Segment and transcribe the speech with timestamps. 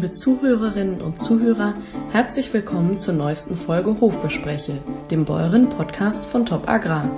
[0.00, 1.74] Liebe Zuhörerinnen und Zuhörer,
[2.10, 4.78] herzlich willkommen zur neuesten Folge Hofgespräche,
[5.10, 7.10] dem Bäuerin-Podcast von Top Agrar.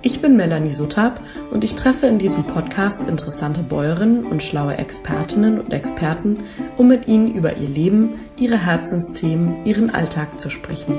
[0.00, 1.20] Ich bin Melanie Suttab
[1.50, 6.44] und ich treffe in diesem Podcast interessante Bäuerinnen und schlaue Expertinnen und Experten,
[6.78, 10.96] um mit ihnen über ihr Leben, ihre Herzensthemen, ihren Alltag zu sprechen.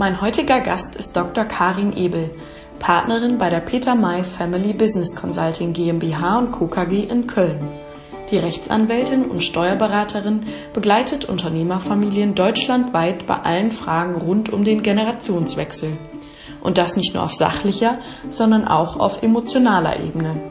[0.00, 1.44] Mein heutiger Gast ist Dr.
[1.44, 2.30] Karin Ebel,
[2.80, 6.66] Partnerin bei der Peter May Family Business Consulting GmbH und Co.
[6.66, 7.68] KG in Köln.
[8.30, 15.98] Die Rechtsanwältin und Steuerberaterin begleitet Unternehmerfamilien deutschlandweit bei allen Fragen rund um den Generationswechsel.
[16.62, 17.98] Und das nicht nur auf sachlicher,
[18.30, 20.50] sondern auch auf emotionaler Ebene.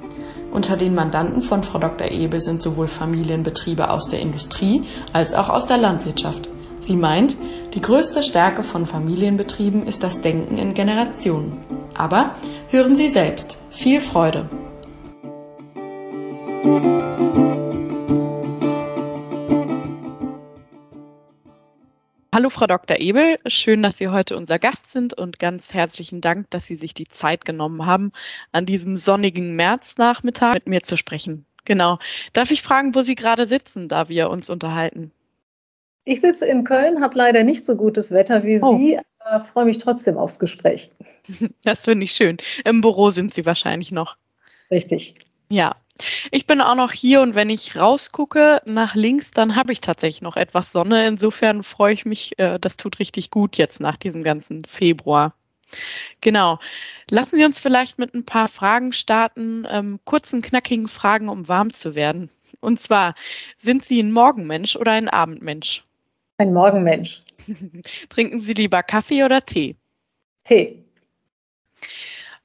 [0.51, 2.11] Unter den Mandanten von Frau Dr.
[2.11, 6.47] Ebel sind sowohl Familienbetriebe aus der Industrie als auch aus der Landwirtschaft.
[6.79, 7.35] Sie meint,
[7.73, 11.63] die größte Stärke von Familienbetrieben ist das Denken in Generationen.
[11.93, 12.35] Aber
[12.69, 13.57] hören Sie selbst.
[13.69, 14.49] Viel Freude!
[22.33, 22.99] Hallo Frau Dr.
[22.99, 26.93] Ebel, schön, dass Sie heute unser Gast sind und ganz herzlichen Dank, dass Sie sich
[26.93, 28.13] die Zeit genommen haben,
[28.53, 31.45] an diesem sonnigen Märznachmittag mit mir zu sprechen.
[31.65, 31.99] Genau.
[32.31, 35.11] Darf ich fragen, wo Sie gerade sitzen, da wir uns unterhalten?
[36.09, 38.75] Ich sitze in Köln, habe leider nicht so gutes Wetter wie oh.
[38.79, 40.91] Sie, aber freue mich trotzdem aufs Gespräch.
[41.63, 42.37] Das finde ich schön.
[42.65, 44.15] Im Büro sind Sie wahrscheinlich noch.
[44.71, 45.19] Richtig.
[45.49, 45.75] Ja.
[46.31, 50.23] Ich bin auch noch hier und wenn ich rausgucke nach links, dann habe ich tatsächlich
[50.23, 51.05] noch etwas Sonne.
[51.05, 55.35] Insofern freue ich mich, äh, das tut richtig gut jetzt nach diesem ganzen Februar.
[56.21, 56.57] Genau.
[57.11, 61.71] Lassen Sie uns vielleicht mit ein paar Fragen starten, ähm, kurzen, knackigen Fragen, um warm
[61.71, 62.31] zu werden.
[62.61, 63.13] Und zwar,
[63.59, 65.83] sind Sie ein Morgenmensch oder ein Abendmensch?
[66.39, 67.21] Ein Morgenmensch.
[68.09, 69.75] Trinken Sie lieber Kaffee oder Tee?
[70.45, 70.85] Tee.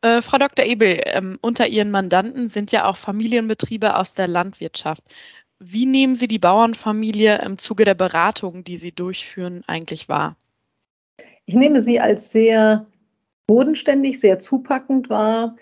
[0.03, 0.65] Äh, Frau Dr.
[0.65, 5.05] Ebel, ähm, unter Ihren Mandanten sind ja auch Familienbetriebe aus der Landwirtschaft.
[5.61, 10.37] Wie nehmen Sie die Bauernfamilie im Zuge der Beratung, die Sie durchführen, eigentlich wahr?
[11.47, 12.87] Ich nehme sie als sehr
[13.47, 15.57] bodenständig, sehr zupackend wahr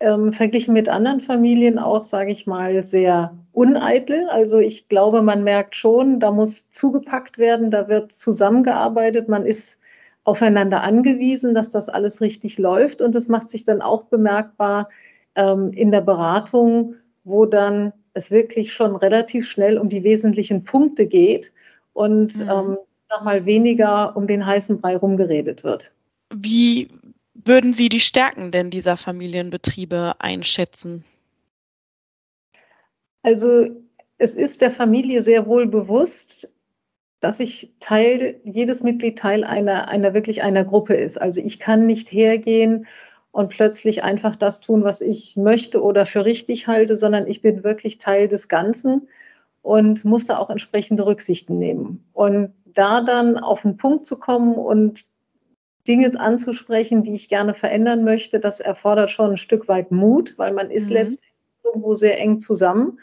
[0.00, 4.28] ähm, verglichen mit anderen Familien auch, sage ich mal, sehr uneitel.
[4.28, 9.78] Also ich glaube, man merkt schon, da muss zugepackt werden, da wird zusammengearbeitet, man ist
[10.24, 14.88] aufeinander angewiesen, dass das alles richtig läuft und das macht sich dann auch bemerkbar
[15.36, 21.06] ähm, in der Beratung, wo dann es wirklich schon relativ schnell um die wesentlichen Punkte
[21.06, 21.52] geht
[21.92, 22.50] und mhm.
[22.50, 25.92] ähm, sag mal weniger um den heißen Brei rumgeredet wird.
[26.34, 26.88] Wie
[27.44, 31.04] würden Sie die Stärken denn dieser Familienbetriebe einschätzen?
[33.22, 33.68] Also
[34.18, 36.48] es ist der Familie sehr wohl bewusst,
[37.20, 41.20] dass ich Teil, jedes Mitglied Teil einer, einer wirklich einer Gruppe ist.
[41.20, 42.86] Also ich kann nicht hergehen
[43.32, 47.64] und plötzlich einfach das tun, was ich möchte oder für richtig halte, sondern ich bin
[47.64, 49.08] wirklich Teil des Ganzen
[49.62, 52.04] und muss da auch entsprechende Rücksichten nehmen.
[52.12, 55.06] Und da dann auf den Punkt zu kommen und
[55.86, 60.52] Dinge anzusprechen, die ich gerne verändern möchte, das erfordert schon ein Stück weit Mut, weil
[60.52, 60.92] man ist mhm.
[60.94, 61.32] letztlich
[61.64, 63.00] irgendwo sehr eng zusammen.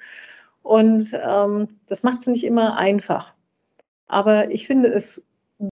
[0.62, 3.34] Und ähm, das macht es nicht immer einfach.
[4.08, 5.24] Aber ich finde es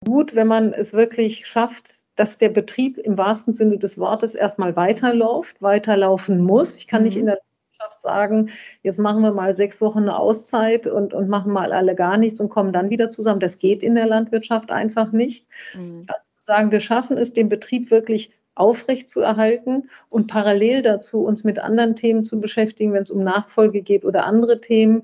[0.05, 4.75] gut, wenn man es wirklich schafft, dass der Betrieb im wahrsten Sinne des Wortes erstmal
[4.77, 6.77] weiterläuft, weiterlaufen muss.
[6.77, 7.09] Ich kann mhm.
[7.09, 7.38] nicht in der
[7.73, 8.50] Wirtschaft sagen,
[8.83, 12.41] jetzt machen wir mal sechs Wochen eine Auszeit und, und machen mal alle gar nichts
[12.41, 13.41] und kommen dann wieder zusammen.
[13.41, 15.47] Das geht in der Landwirtschaft einfach nicht.
[15.75, 16.05] Mhm.
[16.06, 21.45] Also sagen, wir schaffen es, den Betrieb wirklich aufrecht zu erhalten und parallel dazu uns
[21.45, 25.03] mit anderen Themen zu beschäftigen, wenn es um Nachfolge geht oder andere Themen,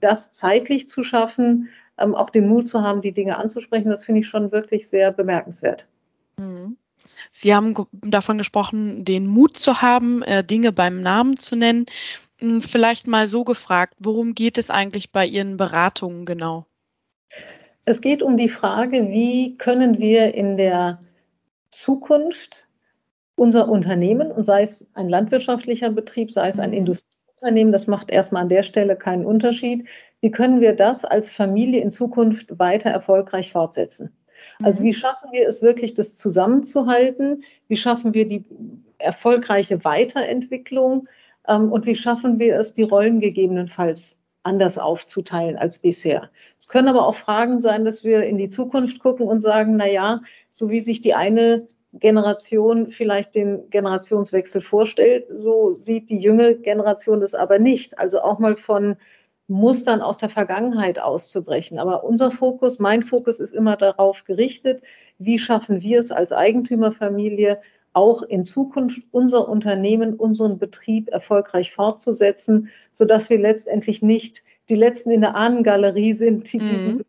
[0.00, 4.22] das zeitlich zu schaffen, ähm, auch den Mut zu haben, die Dinge anzusprechen, das finde
[4.22, 5.86] ich schon wirklich sehr bemerkenswert.
[6.38, 6.76] Mhm.
[7.30, 11.86] Sie haben davon gesprochen, den Mut zu haben, äh, Dinge beim Namen zu nennen.
[12.38, 16.66] Hm, vielleicht mal so gefragt, worum geht es eigentlich bei Ihren Beratungen genau?
[17.84, 21.00] Es geht um die Frage, wie können wir in der
[21.70, 22.68] Zukunft
[23.34, 26.76] unser Unternehmen, und sei es ein landwirtschaftlicher Betrieb, sei es ein mhm.
[26.76, 29.86] Industrieunternehmen, das macht erstmal an der Stelle keinen Unterschied,
[30.20, 34.16] wie können wir das als Familie in Zukunft weiter erfolgreich fortsetzen?
[34.62, 34.86] Also mhm.
[34.86, 37.42] wie schaffen wir es wirklich, das zusammenzuhalten?
[37.66, 38.44] Wie schaffen wir die
[38.98, 41.08] erfolgreiche Weiterentwicklung?
[41.48, 46.30] Ähm, und wie schaffen wir es, die Rollen gegebenenfalls anders aufzuteilen als bisher.
[46.58, 49.86] Es können aber auch Fragen sein, dass wir in die Zukunft gucken und sagen, na
[49.86, 56.56] ja, so wie sich die eine Generation vielleicht den Generationswechsel vorstellt, so sieht die junge
[56.56, 57.98] Generation das aber nicht.
[57.98, 58.96] Also auch mal von
[59.46, 61.78] Mustern aus der Vergangenheit auszubrechen.
[61.78, 64.82] Aber unser Fokus, mein Fokus ist immer darauf gerichtet,
[65.18, 67.60] wie schaffen wir es als Eigentümerfamilie,
[67.92, 75.10] auch in Zukunft unser Unternehmen, unseren Betrieb erfolgreich fortzusetzen, sodass wir letztendlich nicht die Letzten
[75.10, 76.68] in der Ahnengalerie sind, die mhm.
[76.68, 77.04] diesen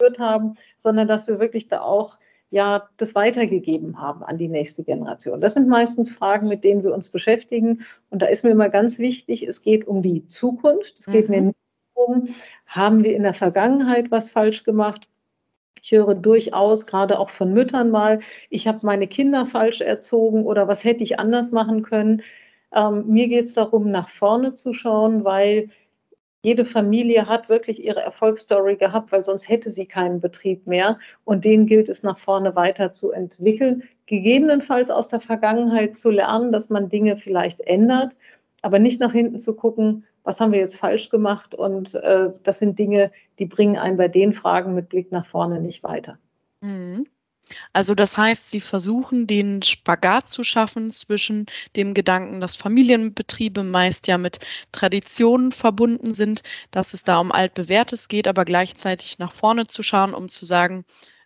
[0.00, 2.16] geführt haben, sondern dass wir wirklich da auch
[2.50, 5.40] ja das weitergegeben haben an die nächste Generation.
[5.40, 7.84] Das sind meistens Fragen, mit denen wir uns beschäftigen.
[8.10, 10.98] Und da ist mir immer ganz wichtig, es geht um die Zukunft.
[10.98, 11.34] Es geht mhm.
[11.34, 11.58] mir nicht
[11.94, 12.34] darum,
[12.66, 15.08] haben wir in der Vergangenheit was falsch gemacht?
[15.82, 20.68] Ich höre durchaus, gerade auch von Müttern mal, ich habe meine Kinder falsch erzogen oder
[20.68, 22.22] was hätte ich anders machen können.
[22.74, 25.70] Ähm, mir geht es darum, nach vorne zu schauen, weil
[26.42, 30.98] jede Familie hat wirklich ihre Erfolgsstory gehabt, weil sonst hätte sie keinen Betrieb mehr.
[31.24, 33.82] Und den gilt es nach vorne weiter zu entwickeln.
[34.06, 38.16] Gegebenenfalls aus der Vergangenheit zu lernen, dass man Dinge vielleicht ändert,
[38.62, 41.54] aber nicht nach hinten zu gucken, was haben wir jetzt falsch gemacht.
[41.54, 45.60] Und äh, das sind Dinge, die bringen einen bei den Fragen mit Blick nach vorne
[45.60, 46.18] nicht weiter.
[46.60, 47.06] Mhm.
[47.72, 51.46] Also das heißt, sie versuchen den Spagat zu schaffen zwischen
[51.76, 54.38] dem Gedanken, dass Familienbetriebe meist ja mit
[54.72, 60.14] Traditionen verbunden sind, dass es da um altbewährtes geht, aber gleichzeitig nach vorne zu schauen,
[60.14, 60.84] um zu sagen,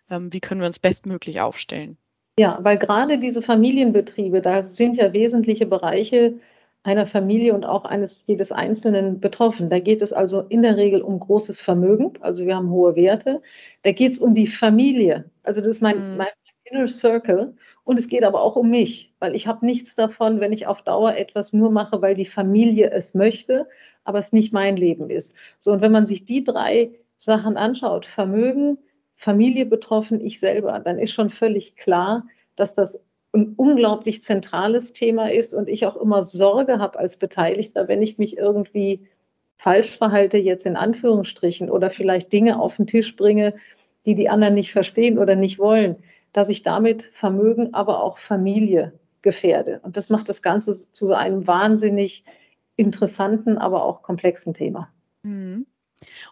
[0.09, 1.97] ähm, wie können wir uns bestmöglich aufstellen.
[2.37, 6.39] Ja, weil gerade diese Familienbetriebe, da sind ja wesentliche Bereiche
[6.85, 9.69] einer Familie und auch eines jedes Einzelnen betroffen.
[9.69, 13.41] Da geht es also in der Regel um großes Vermögen, also wir haben hohe Werte.
[13.83, 16.17] Da geht es um die Familie, also das ist mein, mhm.
[16.17, 16.27] mein
[16.65, 17.55] Inner Circle.
[17.83, 20.81] Und es geht aber auch um mich, weil ich habe nichts davon, wenn ich auf
[20.81, 23.67] Dauer etwas nur mache, weil die Familie es möchte,
[24.03, 25.35] aber es nicht mein Leben ist.
[25.59, 28.79] So, und wenn man sich die drei Sachen anschaut, Vermögen,
[29.15, 32.99] Familie betroffen, ich selber, dann ist schon völlig klar, dass das
[33.35, 38.17] ein unglaublich zentrales Thema ist und ich auch immer Sorge habe als Beteiligter, wenn ich
[38.17, 39.07] mich irgendwie
[39.57, 43.53] falsch verhalte, jetzt in Anführungsstrichen, oder vielleicht Dinge auf den Tisch bringe,
[44.05, 45.97] die die anderen nicht verstehen oder nicht wollen,
[46.33, 49.79] dass ich damit Vermögen, aber auch Familie gefährde.
[49.83, 52.25] Und das macht das Ganze zu einem wahnsinnig
[52.75, 54.89] interessanten, aber auch komplexen Thema.
[55.23, 55.65] Mhm.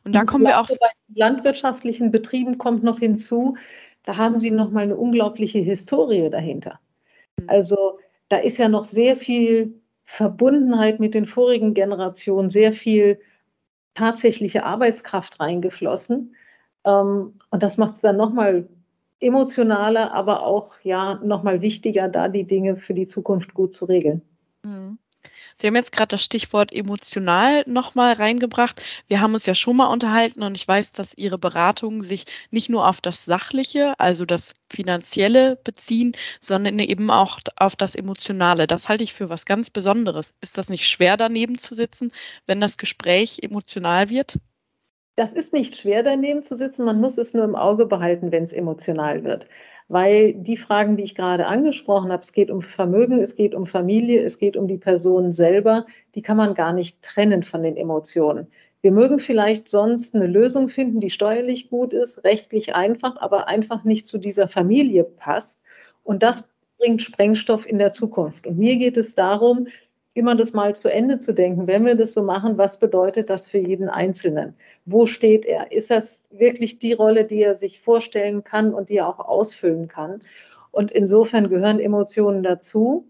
[0.03, 0.67] Und da kommen wir auch.
[0.67, 3.55] Bei landwirtschaftlichen Betrieben kommt noch hinzu,
[4.03, 6.79] da haben sie nochmal eine unglaubliche Historie dahinter.
[7.39, 7.50] Mhm.
[7.50, 8.00] Also
[8.30, 13.19] da ist ja noch sehr viel Verbundenheit mit den vorigen Generationen, sehr viel
[13.95, 16.35] tatsächliche Arbeitskraft reingeflossen.
[16.85, 18.69] Ähm, und das macht es dann nochmal
[19.21, 24.24] emotionaler, aber auch ja nochmal wichtiger, da die Dinge für die Zukunft gut zu regeln.
[25.57, 28.83] Sie haben jetzt gerade das Stichwort emotional nochmal reingebracht.
[29.07, 32.69] Wir haben uns ja schon mal unterhalten und ich weiß, dass Ihre Beratungen sich nicht
[32.69, 38.67] nur auf das Sachliche, also das Finanzielle beziehen, sondern eben auch auf das Emotionale.
[38.67, 40.33] Das halte ich für was ganz Besonderes.
[40.41, 42.11] Ist das nicht schwer, daneben zu sitzen,
[42.45, 44.38] wenn das Gespräch emotional wird?
[45.15, 46.85] Das ist nicht schwer, daneben zu sitzen.
[46.85, 49.47] Man muss es nur im Auge behalten, wenn es emotional wird.
[49.88, 53.68] Weil die Fragen, die ich gerade angesprochen habe, es geht um Vermögen, es geht um
[53.68, 55.85] Familie, es geht um die Person selber,
[56.15, 58.47] die kann man gar nicht trennen von den Emotionen.
[58.81, 63.85] Wir mögen vielleicht sonst eine Lösung finden, die steuerlich gut ist, rechtlich einfach, aber einfach
[63.85, 65.63] nicht zu dieser Familie passt.
[66.03, 68.45] Und das bringt Sprengstoff in der Zukunft.
[68.45, 69.68] Und mir geht es darum,
[70.13, 73.48] immer das mal zu Ende zu denken, wenn wir das so machen, was bedeutet das
[73.48, 74.56] für jeden Einzelnen?
[74.86, 75.71] Wo steht er?
[75.71, 79.88] Ist das wirklich die Rolle, die er sich vorstellen kann und die er auch ausfüllen
[79.88, 80.22] kann?
[80.72, 83.08] Und insofern gehören Emotionen dazu.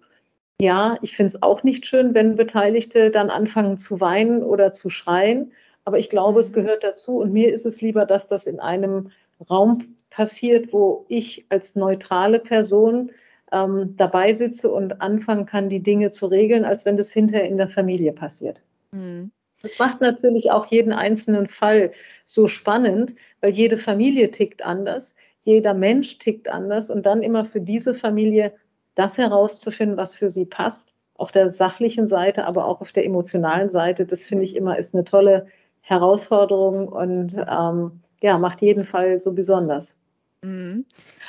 [0.62, 4.89] Ja, ich finde es auch nicht schön, wenn Beteiligte dann anfangen zu weinen oder zu
[4.89, 5.51] schreien.
[5.86, 7.17] Aber ich glaube, es gehört dazu.
[7.17, 9.12] Und mir ist es lieber, dass das in einem
[9.50, 13.12] Raum passiert, wo ich als neutrale Person
[13.53, 17.57] ähm, dabei sitze und anfangen kann, die Dinge zu regeln, als wenn das hinterher in
[17.57, 18.62] der Familie passiert.
[18.91, 19.31] Mhm.
[19.62, 21.93] Das macht natürlich auch jeden einzelnen Fall
[22.25, 27.62] so spannend, weil jede Familie tickt anders, jeder Mensch tickt anders und dann immer für
[27.62, 28.53] diese Familie
[28.95, 33.69] das herauszufinden, was für sie passt, auf der sachlichen Seite, aber auch auf der emotionalen
[33.69, 35.48] Seite, das finde ich immer ist eine tolle
[35.81, 39.95] Herausforderung und ähm, ja, macht jeden Fall so besonders.
[40.43, 40.85] Mhm.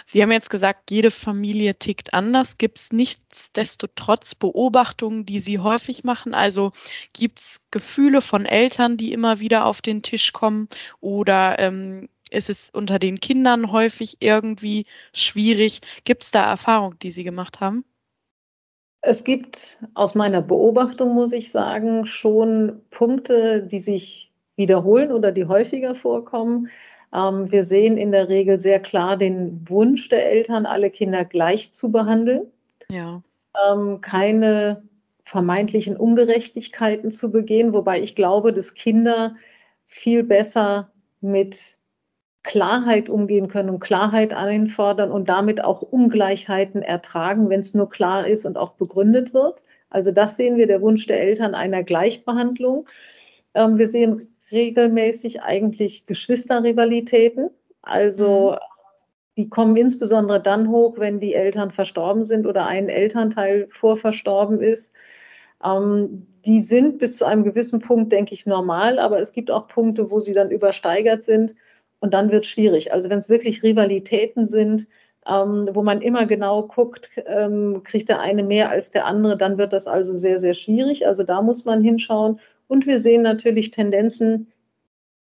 [0.06, 2.58] Sie haben jetzt gesagt, jede Familie tickt anders.
[2.58, 6.34] Gibt es nichtsdestotrotz Beobachtungen, die Sie häufig machen?
[6.34, 6.72] Also
[7.12, 10.68] gibt es Gefühle von Eltern, die immer wieder auf den Tisch kommen?
[11.00, 15.80] Oder ähm, ist es unter den Kindern häufig irgendwie schwierig?
[16.02, 17.84] Gibt es da Erfahrungen, die Sie gemacht haben?
[19.00, 25.44] Es gibt aus meiner Beobachtung, muss ich sagen, schon Punkte, die sich wiederholen oder die
[25.44, 26.68] häufiger vorkommen.
[27.14, 31.72] Ähm, wir sehen in der Regel sehr klar den Wunsch der Eltern, alle Kinder gleich
[31.72, 32.46] zu behandeln.
[32.90, 33.22] Ja.
[33.70, 34.82] Ähm, keine
[35.24, 39.36] vermeintlichen Ungerechtigkeiten zu begehen, wobei ich glaube, dass Kinder
[39.86, 40.90] viel besser
[41.20, 41.76] mit
[42.42, 48.26] Klarheit umgehen können und Klarheit einfordern und damit auch Ungleichheiten ertragen, wenn es nur klar
[48.26, 49.62] ist und auch begründet wird.
[49.88, 52.86] Also das sehen wir, der Wunsch der Eltern einer Gleichbehandlung.
[53.54, 57.50] Ähm, wir sehen regelmäßig eigentlich Geschwisterrivalitäten.
[57.82, 58.56] Also mhm.
[59.36, 64.92] die kommen insbesondere dann hoch, wenn die Eltern verstorben sind oder ein Elternteil vorverstorben ist.
[65.62, 69.66] Ähm, die sind bis zu einem gewissen Punkt, denke ich, normal, aber es gibt auch
[69.66, 71.54] Punkte, wo sie dann übersteigert sind
[72.00, 72.92] und dann wird es schwierig.
[72.92, 74.86] Also wenn es wirklich Rivalitäten sind,
[75.26, 79.56] ähm, wo man immer genau guckt, ähm, kriegt der eine mehr als der andere, dann
[79.56, 81.06] wird das also sehr, sehr schwierig.
[81.06, 82.40] Also da muss man hinschauen.
[82.66, 84.52] Und wir sehen natürlich Tendenzen,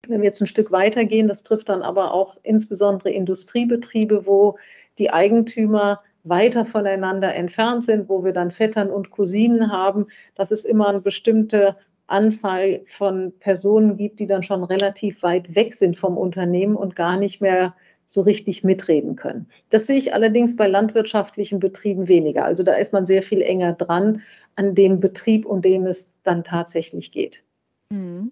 [0.08, 4.58] wenn wir jetzt ein Stück weitergehen, das trifft dann aber auch insbesondere Industriebetriebe, wo
[4.98, 10.66] die Eigentümer weiter voneinander entfernt sind, wo wir dann Vettern und Cousinen haben, dass es
[10.66, 11.76] immer eine bestimmte
[12.08, 17.18] Anzahl von Personen gibt, die dann schon relativ weit weg sind vom Unternehmen und gar
[17.18, 17.76] nicht mehr
[18.08, 19.48] so richtig mitreden können.
[19.70, 22.46] Das sehe ich allerdings bei landwirtschaftlichen Betrieben weniger.
[22.46, 24.22] Also da ist man sehr viel enger dran
[24.56, 27.44] an dem Betrieb, um den es dann tatsächlich geht.
[27.90, 28.32] Mhm.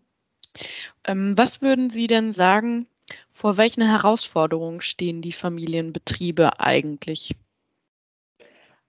[1.05, 2.87] Ähm, was würden Sie denn sagen,
[3.31, 7.35] vor welchen Herausforderungen stehen die Familienbetriebe eigentlich?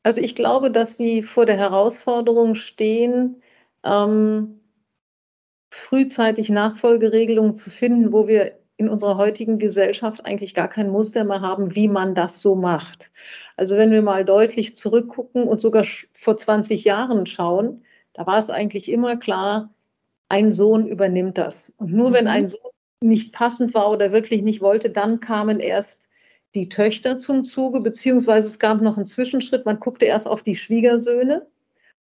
[0.03, 3.43] Also ich glaube, dass sie vor der Herausforderung stehen,
[3.85, 4.61] ähm,
[5.71, 11.41] frühzeitig Nachfolgeregelungen zu finden, wo wir in unserer heutigen Gesellschaft eigentlich gar kein Muster mehr
[11.41, 13.11] haben, wie man das so macht.
[13.57, 18.51] Also wenn wir mal deutlich zurückgucken und sogar vor 20 Jahren schauen, da war es
[18.51, 19.71] eigentlich immer klar,
[20.29, 21.73] ein Sohn übernimmt das.
[21.77, 22.15] Und nur mhm.
[22.15, 26.03] wenn ein Sohn nicht passend war oder wirklich nicht wollte, dann kamen erst
[26.55, 29.65] die Töchter zum Zuge, beziehungsweise es gab noch einen Zwischenschritt.
[29.65, 31.47] Man guckte erst auf die Schwiegersöhne.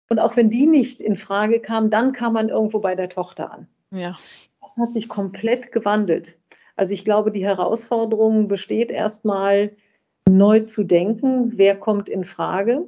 [0.09, 3.51] Und auch wenn die nicht in Frage kamen, dann kam man irgendwo bei der Tochter
[3.51, 3.67] an.
[3.91, 4.17] Ja.
[4.61, 6.37] Das hat sich komplett gewandelt.
[6.75, 9.71] Also ich glaube, die Herausforderung besteht erstmal
[10.29, 12.87] neu zu denken, wer kommt in Frage.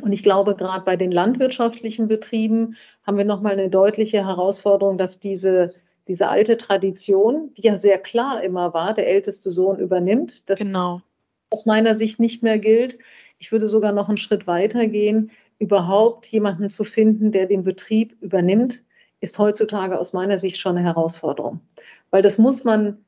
[0.00, 5.20] Und ich glaube, gerade bei den landwirtschaftlichen Betrieben haben wir nochmal eine deutliche Herausforderung, dass
[5.20, 5.70] diese,
[6.08, 11.00] diese alte Tradition, die ja sehr klar immer war, der älteste Sohn übernimmt, das genau.
[11.50, 12.98] aus meiner Sicht nicht mehr gilt.
[13.38, 15.30] Ich würde sogar noch einen Schritt weiter gehen.
[15.58, 18.82] Überhaupt jemanden zu finden, der den Betrieb übernimmt,
[19.20, 21.60] ist heutzutage aus meiner Sicht schon eine Herausforderung.
[22.10, 23.03] Weil das muss man,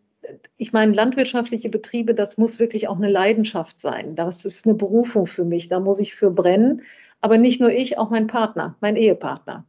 [0.56, 4.14] ich meine, landwirtschaftliche Betriebe, das muss wirklich auch eine Leidenschaft sein.
[4.16, 5.68] Das ist eine Berufung für mich.
[5.68, 6.83] Da muss ich für brennen.
[7.21, 9.64] Aber nicht nur ich, auch mein Partner, mein Ehepartner.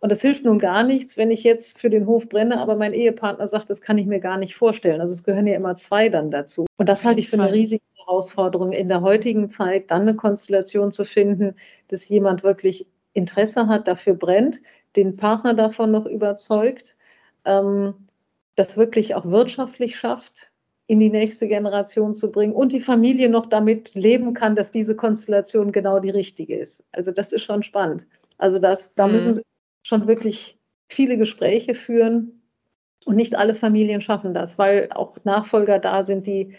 [0.00, 2.92] Und es hilft nun gar nichts, wenn ich jetzt für den Hof brenne, aber mein
[2.94, 5.00] Ehepartner sagt, das kann ich mir gar nicht vorstellen.
[5.00, 6.66] Also es gehören ja immer zwei dann dazu.
[6.76, 10.92] Und das halte ich für eine riesige Herausforderung in der heutigen Zeit, dann eine Konstellation
[10.92, 11.56] zu finden,
[11.88, 14.60] dass jemand wirklich Interesse hat, dafür brennt,
[14.94, 16.96] den Partner davon noch überzeugt.
[17.44, 18.07] Ähm,
[18.58, 20.50] das wirklich auch wirtschaftlich schafft,
[20.88, 24.96] in die nächste Generation zu bringen und die Familie noch damit leben kann, dass diese
[24.96, 26.82] Konstellation genau die richtige ist.
[26.90, 28.06] Also das ist schon spannend.
[28.38, 29.12] Also das, da mhm.
[29.12, 29.42] müssen Sie
[29.82, 32.42] schon wirklich viele Gespräche führen
[33.04, 36.54] und nicht alle Familien schaffen das, weil auch Nachfolger da sind, die,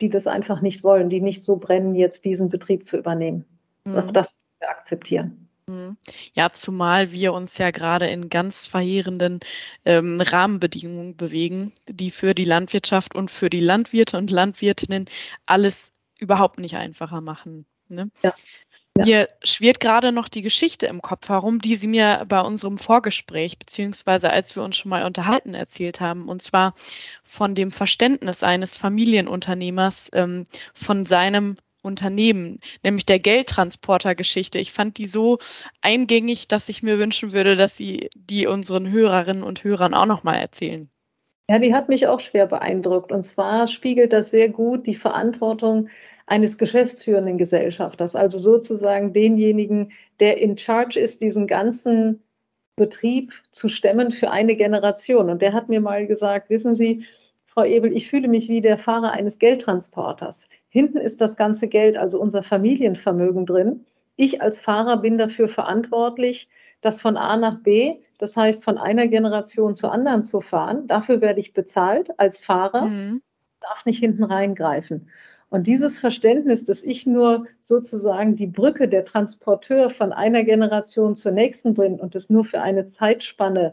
[0.00, 3.46] die das einfach nicht wollen, die nicht so brennen, jetzt diesen Betrieb zu übernehmen.
[3.84, 3.96] Mhm.
[3.96, 5.45] Auch das wir akzeptieren.
[5.68, 5.96] Mhm.
[6.34, 9.40] Ja, zumal wir uns ja gerade in ganz verheerenden
[9.84, 15.06] ähm, Rahmenbedingungen bewegen, die für die Landwirtschaft und für die Landwirte und Landwirtinnen
[15.44, 17.66] alles überhaupt nicht einfacher machen.
[17.88, 18.10] Ne?
[18.22, 18.34] Ja.
[18.96, 19.04] Ja.
[19.04, 23.58] Mir schwirrt gerade noch die Geschichte im Kopf herum, die Sie mir bei unserem Vorgespräch,
[23.58, 26.30] beziehungsweise als wir uns schon mal unterhalten, erzählt haben.
[26.30, 26.74] Und zwar
[27.22, 34.58] von dem Verständnis eines Familienunternehmers ähm, von seinem Unternehmen, nämlich der Geldtransporter-Geschichte.
[34.58, 35.38] Ich fand die so
[35.80, 40.36] eingängig, dass ich mir wünschen würde, dass Sie die unseren Hörerinnen und Hörern auch nochmal
[40.36, 40.90] erzählen.
[41.48, 43.12] Ja, die hat mich auch schwer beeindruckt.
[43.12, 45.88] Und zwar spiegelt das sehr gut die Verantwortung
[46.26, 52.24] eines geschäftsführenden Gesellschafters, also sozusagen denjenigen, der in charge ist, diesen ganzen
[52.74, 55.30] Betrieb zu stemmen für eine Generation.
[55.30, 57.06] Und der hat mir mal gesagt, wissen Sie,
[57.46, 60.48] Frau Ebel, ich fühle mich wie der Fahrer eines Geldtransporters.
[60.76, 63.86] Hinten ist das ganze Geld, also unser Familienvermögen drin.
[64.14, 66.50] Ich als Fahrer bin dafür verantwortlich,
[66.82, 70.86] das von A nach B, das heißt von einer Generation zur anderen zu fahren.
[70.86, 73.22] Dafür werde ich bezahlt als Fahrer, mhm.
[73.62, 75.08] darf nicht hinten reingreifen.
[75.48, 81.32] Und dieses Verständnis, dass ich nur sozusagen die Brücke der Transporteur von einer Generation zur
[81.32, 83.72] nächsten bin und das nur für eine Zeitspanne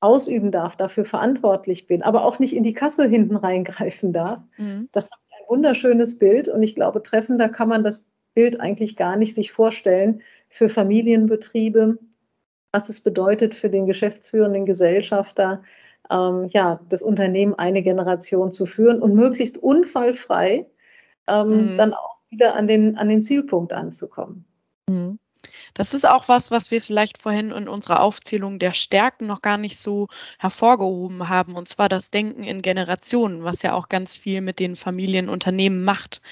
[0.00, 4.88] ausüben darf, dafür verantwortlich bin, aber auch nicht in die Kasse hinten reingreifen darf, mhm.
[4.90, 5.08] das
[5.48, 10.22] wunderschönes Bild und ich glaube, treffender kann man das Bild eigentlich gar nicht sich vorstellen
[10.48, 11.98] für Familienbetriebe,
[12.72, 15.62] was es bedeutet für den geschäftsführenden Gesellschafter,
[16.10, 20.66] ähm, ja, das Unternehmen eine Generation zu führen und möglichst unfallfrei
[21.26, 21.76] ähm, mhm.
[21.76, 24.44] dann auch wieder an den, an den Zielpunkt anzukommen.
[24.88, 25.18] Mhm.
[25.76, 29.58] Das ist auch was, was wir vielleicht vorhin in unserer Aufzählung der Stärken noch gar
[29.58, 34.40] nicht so hervorgehoben haben, und zwar das Denken in Generationen, was ja auch ganz viel
[34.40, 36.22] mit den Familienunternehmen macht.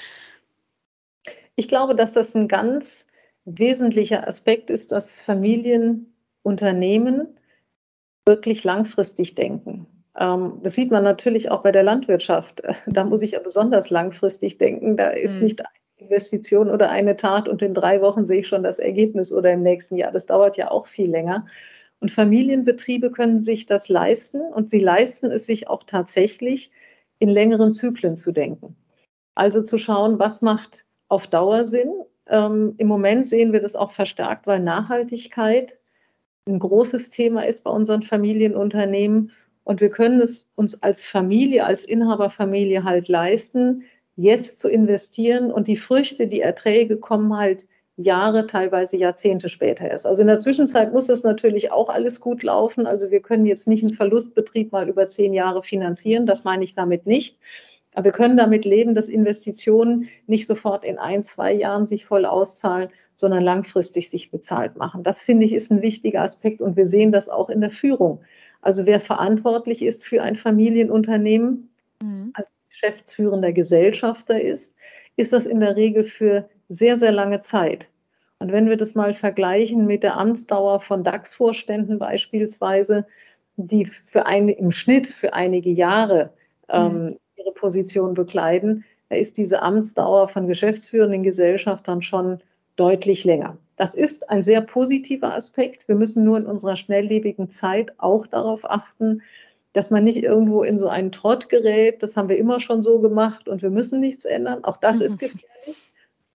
[1.55, 3.05] Ich glaube, dass das ein ganz
[3.45, 7.37] wesentlicher Aspekt ist, dass Familienunternehmen
[8.25, 9.85] wirklich langfristig denken.
[10.17, 12.63] Ähm, das sieht man natürlich auch bei der Landwirtschaft.
[12.87, 14.97] Da muss ich ja besonders langfristig denken.
[14.97, 15.43] Da ist mhm.
[15.43, 19.31] nicht eine Investition oder eine Tat und in drei Wochen sehe ich schon das Ergebnis
[19.31, 20.11] oder im nächsten Jahr.
[20.11, 21.45] Das dauert ja auch viel länger.
[21.99, 26.71] Und Familienbetriebe können sich das leisten und sie leisten es sich auch tatsächlich,
[27.19, 28.75] in längeren Zyklen zu denken.
[29.35, 31.91] Also zu schauen, was macht auf Dauer Sinn.
[32.27, 35.79] Ähm, Im Moment sehen wir das auch verstärkt, weil Nachhaltigkeit
[36.47, 39.31] ein großes Thema ist bei unseren Familienunternehmen.
[39.63, 43.83] Und wir können es uns als Familie, als Inhaberfamilie halt leisten,
[44.15, 45.51] jetzt zu investieren.
[45.51, 47.65] Und die Früchte, die Erträge kommen halt
[47.97, 50.05] Jahre, teilweise Jahrzehnte später erst.
[50.05, 52.87] Also in der Zwischenzeit muss das natürlich auch alles gut laufen.
[52.87, 56.25] Also wir können jetzt nicht einen Verlustbetrieb mal über zehn Jahre finanzieren.
[56.25, 57.39] Das meine ich damit nicht.
[57.93, 62.25] Aber wir können damit leben, dass Investitionen nicht sofort in ein, zwei Jahren sich voll
[62.25, 65.03] auszahlen, sondern langfristig sich bezahlt machen.
[65.03, 68.21] Das finde ich ist ein wichtiger Aspekt und wir sehen das auch in der Führung.
[68.61, 71.69] Also wer verantwortlich ist für ein Familienunternehmen,
[72.01, 72.31] mhm.
[72.33, 74.75] als geschäftsführender Gesellschafter ist,
[75.15, 77.89] ist das in der Regel für sehr, sehr lange Zeit.
[78.39, 83.05] Und wenn wir das mal vergleichen mit der Amtsdauer von DAX-Vorständen beispielsweise,
[83.55, 86.33] die für ein, im Schnitt für einige Jahre
[86.67, 87.19] ähm, mhm.
[87.37, 92.39] ihre Position bekleiden, da ist diese Amtsdauer von geschäftsführenden Gesellschaftern schon
[92.75, 93.57] deutlich länger.
[93.77, 95.87] Das ist ein sehr positiver Aspekt.
[95.87, 99.21] Wir müssen nur in unserer schnelllebigen Zeit auch darauf achten,
[99.75, 102.01] dass man nicht irgendwo in so einen Trott gerät.
[102.01, 104.63] Das haben wir immer schon so gemacht und wir müssen nichts ändern.
[104.63, 105.91] Auch das ist gefährlich.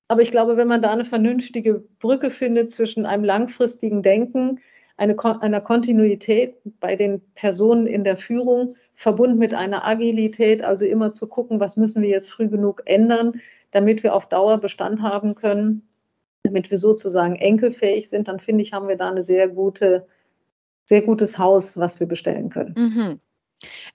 [0.08, 4.60] Aber ich glaube, wenn man da eine vernünftige Brücke findet zwischen einem langfristigen Denken,
[4.98, 11.14] eine, einer Kontinuität bei den Personen in der Führung, verbunden mit einer Agilität, also immer
[11.14, 15.34] zu gucken, was müssen wir jetzt früh genug ändern, damit wir auf Dauer Bestand haben
[15.34, 15.88] können,
[16.42, 20.06] damit wir sozusagen enkelfähig sind, dann finde ich, haben wir da eine sehr gute,
[20.84, 22.74] sehr gutes Haus, was wir bestellen können.
[22.76, 23.20] Mhm.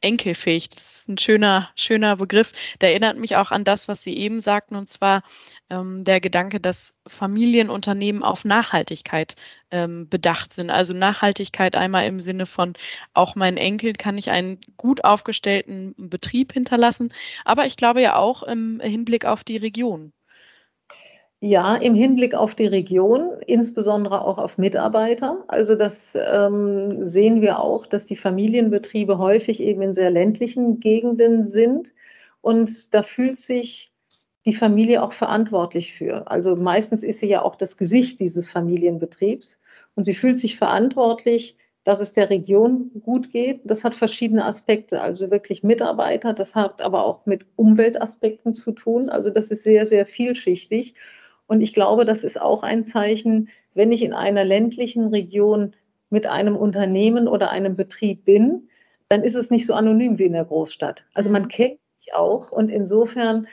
[0.02, 2.52] Enkelfähig, das ist ein schöner, schöner Begriff.
[2.82, 5.24] Der erinnert mich auch an das, was Sie eben sagten, und zwar
[5.70, 9.36] ähm, der Gedanke, dass Familienunternehmen auf Nachhaltigkeit
[9.72, 10.70] ähm, bedacht sind.
[10.70, 12.74] Also Nachhaltigkeit einmal im Sinne von,
[13.14, 18.44] auch meinen Enkel kann ich einen gut aufgestellten Betrieb hinterlassen, aber ich glaube ja auch
[18.44, 20.14] im Hinblick auf die Region.
[21.42, 25.44] Ja, im Hinblick auf die Region, insbesondere auch auf Mitarbeiter.
[25.48, 31.46] Also das ähm, sehen wir auch, dass die Familienbetriebe häufig eben in sehr ländlichen Gegenden
[31.46, 31.94] sind.
[32.42, 33.92] Und da fühlt sich
[34.46, 36.30] die Familie auch verantwortlich für.
[36.32, 39.60] Also meistens ist sie ja auch das Gesicht dieses Familienbetriebs.
[39.96, 43.62] Und sie fühlt sich verantwortlich, dass es der Region gut geht.
[43.66, 46.34] Das hat verschiedene Aspekte, also wirklich Mitarbeiter.
[46.34, 49.10] Das hat aber auch mit Umweltaspekten zu tun.
[49.10, 50.96] Also das ist sehr, sehr vielschichtig.
[51.48, 55.74] Und ich glaube, das ist auch ein Zeichen, wenn ich in einer ländlichen Region
[56.10, 58.70] mit einem Unternehmen oder einem Betrieb bin,
[59.10, 61.06] dann ist es nicht so anonym wie in der Großstadt.
[61.14, 63.48] Also man kennt sich auch und insofern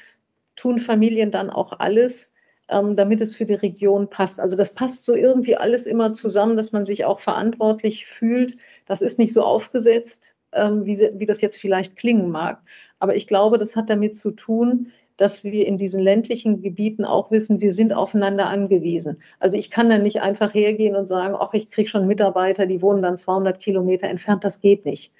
[0.56, 2.32] tun Familien dann auch alles,
[2.68, 4.40] ähm, damit es für die Region passt.
[4.40, 8.56] Also das passt so irgendwie alles immer zusammen, dass man sich auch verantwortlich fühlt.
[8.86, 12.62] Das ist nicht so aufgesetzt, ähm, wie, wie das jetzt vielleicht klingen mag.
[12.98, 17.30] Aber ich glaube, das hat damit zu tun, dass wir in diesen ländlichen Gebieten auch
[17.30, 19.22] wissen, wir sind aufeinander angewiesen.
[19.38, 22.82] Also ich kann dann nicht einfach hergehen und sagen, ach, ich kriege schon Mitarbeiter, die
[22.82, 24.42] wohnen dann 200 Kilometer entfernt.
[24.42, 25.12] Das geht nicht.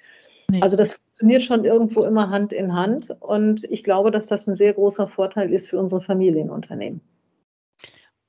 [0.51, 0.61] Nee.
[0.61, 3.15] Also das funktioniert schon irgendwo immer Hand in Hand.
[3.21, 6.99] Und ich glaube, dass das ein sehr großer Vorteil ist für unsere Familienunternehmen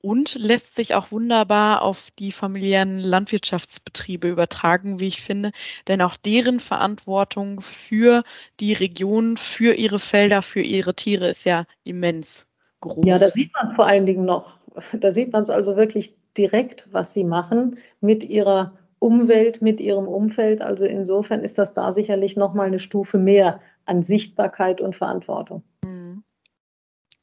[0.05, 5.51] und lässt sich auch wunderbar auf die familiären Landwirtschaftsbetriebe übertragen, wie ich finde,
[5.87, 8.23] denn auch deren Verantwortung für
[8.59, 12.45] die Region, für ihre Felder, für ihre Tiere ist ja immens
[12.81, 13.03] groß.
[13.03, 14.59] Ja, da sieht man vor allen Dingen noch,
[14.93, 20.07] da sieht man es also wirklich direkt, was sie machen mit ihrer Umwelt, mit ihrem
[20.07, 20.61] Umfeld.
[20.61, 25.63] Also insofern ist das da sicherlich noch mal eine Stufe mehr an Sichtbarkeit und Verantwortung.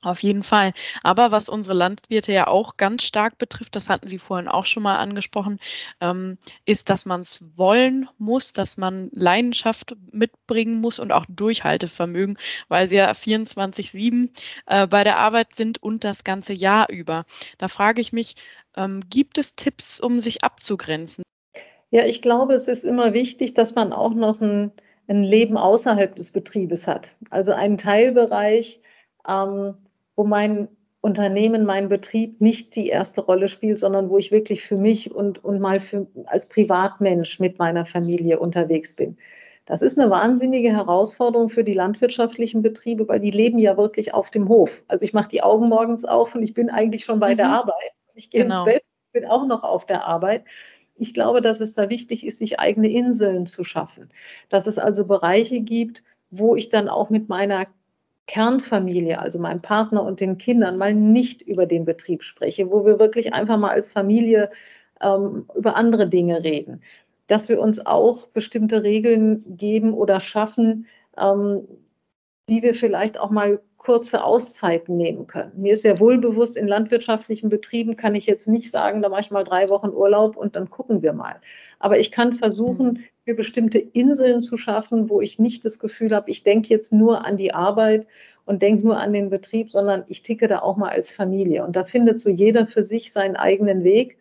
[0.02, 0.72] Auf jeden Fall.
[1.02, 4.82] Aber was unsere Landwirte ja auch ganz stark betrifft, das hatten Sie vorhin auch schon
[4.82, 5.60] mal angesprochen,
[6.00, 12.36] ähm, ist, dass man es wollen muss, dass man Leidenschaft mitbringen muss und auch Durchhaltevermögen,
[12.68, 14.30] weil sie ja 24-7
[14.66, 17.24] äh, bei der Arbeit sind und das ganze Jahr über.
[17.58, 18.34] Da frage ich mich,
[18.76, 21.22] ähm, gibt es Tipps, um sich abzugrenzen?
[21.90, 24.72] Ja, ich glaube, es ist immer wichtig, dass man auch noch ein
[25.08, 27.14] ein Leben außerhalb des Betriebes hat.
[27.30, 28.80] Also einen Teilbereich,
[29.28, 29.74] ähm,
[30.16, 30.68] wo mein
[31.00, 35.44] Unternehmen, mein Betrieb nicht die erste Rolle spielt, sondern wo ich wirklich für mich und,
[35.44, 39.18] und mal für, als Privatmensch mit meiner Familie unterwegs bin.
[39.64, 44.30] Das ist eine wahnsinnige Herausforderung für die landwirtschaftlichen Betriebe, weil die leben ja wirklich auf
[44.30, 44.82] dem Hof.
[44.86, 47.38] Also ich mache die Augen morgens auf und ich bin eigentlich schon bei mhm.
[47.38, 47.92] der Arbeit.
[48.14, 48.64] Ich gehe genau.
[48.64, 50.44] ins Bett, bin auch noch auf der Arbeit.
[50.96, 54.10] Ich glaube, dass es da wichtig ist, sich eigene Inseln zu schaffen.
[54.50, 57.66] Dass es also Bereiche gibt, wo ich dann auch mit meiner
[58.26, 62.98] Kernfamilie, also meinem Partner und den Kindern, mal nicht über den Betrieb spreche, wo wir
[62.98, 64.50] wirklich einfach mal als Familie
[65.00, 66.82] ähm, über andere Dinge reden.
[67.26, 70.86] Dass wir uns auch bestimmte Regeln geben oder schaffen,
[71.18, 71.66] ähm,
[72.46, 75.52] wie wir vielleicht auch mal kurze Auszeiten nehmen können.
[75.56, 79.22] Mir ist sehr wohl bewusst, in landwirtschaftlichen Betrieben kann ich jetzt nicht sagen, da mache
[79.22, 81.36] ich mal drei Wochen Urlaub und dann gucken wir mal.
[81.80, 83.04] Aber ich kann versuchen, mhm.
[83.26, 87.24] mir bestimmte Inseln zu schaffen, wo ich nicht das Gefühl habe, ich denke jetzt nur
[87.24, 88.06] an die Arbeit
[88.44, 91.64] und denke nur an den Betrieb, sondern ich ticke da auch mal als Familie.
[91.64, 94.16] Und da findet so jeder für sich seinen eigenen Weg.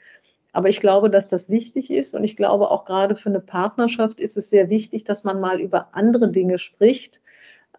[0.54, 2.16] Aber ich glaube, dass das wichtig ist.
[2.16, 5.60] Und ich glaube auch gerade für eine Partnerschaft ist es sehr wichtig, dass man mal
[5.60, 7.22] über andere Dinge spricht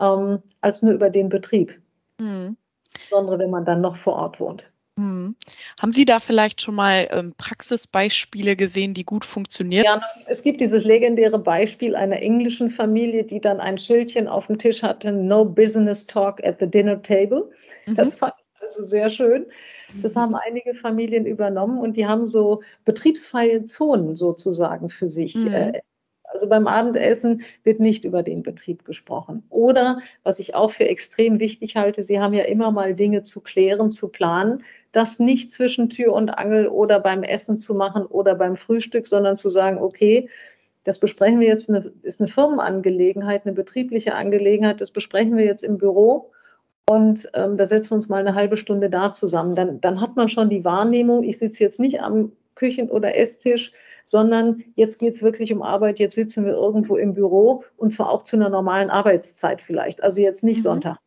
[0.01, 1.81] ähm, als nur über den Betrieb.
[2.21, 2.57] Mhm.
[2.95, 4.71] Insbesondere wenn man dann noch vor Ort wohnt.
[4.97, 5.37] Mhm.
[5.81, 9.85] Haben Sie da vielleicht schon mal ähm, Praxisbeispiele gesehen, die gut funktionieren?
[9.85, 14.59] Ja, es gibt dieses legendäre Beispiel einer englischen Familie, die dann ein Schildchen auf dem
[14.59, 17.51] Tisch hatte, No Business Talk at the Dinner Table.
[17.87, 17.97] Mhm.
[17.97, 19.47] Das fand ich also sehr schön.
[20.03, 25.49] Das haben einige Familien übernommen und die haben so betriebsfreie Zonen sozusagen für sich mhm.
[25.49, 25.81] äh,
[26.33, 29.43] also beim Abendessen wird nicht über den Betrieb gesprochen.
[29.51, 33.41] Oder, was ich auch für extrem wichtig halte, Sie haben ja immer mal Dinge zu
[33.41, 38.35] klären, zu planen, das nicht zwischen Tür und Angel oder beim Essen zu machen oder
[38.35, 40.29] beim Frühstück, sondern zu sagen, okay,
[40.85, 45.63] das besprechen wir jetzt, eine, ist eine Firmenangelegenheit, eine betriebliche Angelegenheit, das besprechen wir jetzt
[45.63, 46.33] im Büro
[46.91, 49.55] und ähm, da setzen wir uns mal eine halbe Stunde da zusammen.
[49.55, 53.73] Dann, dann hat man schon die Wahrnehmung, ich sitze jetzt nicht am Küchen- oder Esstisch,
[54.05, 58.11] sondern jetzt geht es wirklich um Arbeit, jetzt sitzen wir irgendwo im Büro und zwar
[58.11, 60.63] auch zu einer normalen Arbeitszeit vielleicht, also jetzt nicht mhm.
[60.63, 60.99] Sonntag.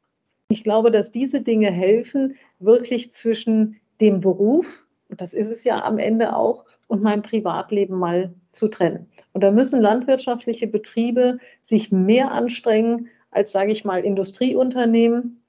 [0.48, 5.84] Ich glaube, dass diese Dinge helfen, wirklich zwischen dem Beruf, und das ist es ja
[5.84, 9.08] am Ende auch, und meinem Privatleben mal zu trennen.
[9.34, 15.42] Und da müssen landwirtschaftliche Betriebe sich mehr anstrengen als, sage ich mal, Industrieunternehmen,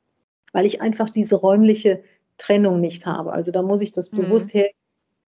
[0.52, 2.02] weil ich einfach diese räumliche
[2.38, 3.32] Trennung nicht habe.
[3.32, 4.18] Also da muss ich das mhm.
[4.18, 4.70] bewusst her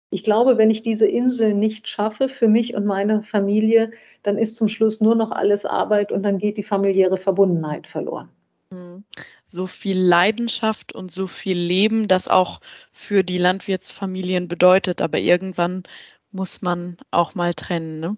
[0.10, 3.92] ich glaube, wenn ich diese Insel nicht schaffe für mich und meine Familie,
[4.24, 8.30] dann ist zum Schluss nur noch alles Arbeit und dann geht die familiäre Verbundenheit verloren.
[8.72, 9.04] Hm.
[9.46, 12.60] So viel Leidenschaft und so viel Leben, das auch
[12.92, 15.84] für die Landwirtsfamilien bedeutet, aber irgendwann
[16.32, 18.00] muss man auch mal trennen.
[18.00, 18.16] Ne?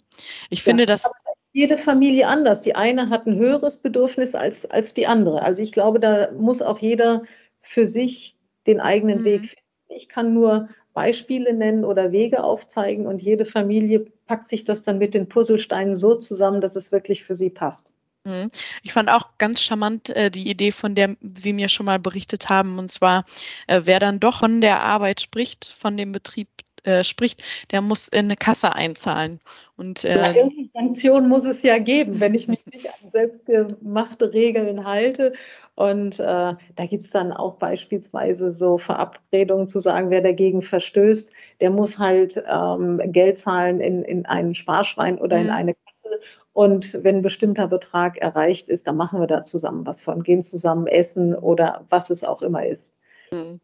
[0.49, 1.09] Ich finde, ja, dass
[1.53, 2.61] jede Familie anders.
[2.61, 5.41] Die eine hat ein höheres Bedürfnis als, als die andere.
[5.41, 7.23] Also ich glaube, da muss auch jeder
[7.61, 9.25] für sich den eigenen mhm.
[9.25, 9.61] Weg finden.
[9.89, 14.97] Ich kann nur Beispiele nennen oder Wege aufzeigen und jede Familie packt sich das dann
[14.97, 17.91] mit den Puzzlesteinen so zusammen, dass es wirklich für sie passt.
[18.23, 18.51] Mhm.
[18.83, 22.49] Ich fand auch ganz charmant äh, die Idee, von der Sie mir schon mal berichtet
[22.49, 23.25] haben, und zwar,
[23.67, 26.47] äh, wer dann doch von der Arbeit spricht, von dem Betrieb
[26.83, 29.39] äh, spricht, der muss in eine Kasse einzahlen.
[29.75, 34.33] Und, äh, ja, irgendeine Sanktion muss es ja geben, wenn ich mich nicht an selbstgemachte
[34.33, 35.33] Regeln halte
[35.81, 41.31] und äh, da gibt es dann auch beispielsweise so Verabredungen zu sagen, wer dagegen verstößt,
[41.59, 45.45] der muss halt ähm, Geld zahlen in, in einen Sparschwein oder mhm.
[45.45, 46.19] in eine Kasse.
[46.53, 50.43] Und wenn ein bestimmter Betrag erreicht ist, dann machen wir da zusammen was von, gehen
[50.43, 52.93] zusammen essen oder was es auch immer ist.
[53.31, 53.59] Mhm.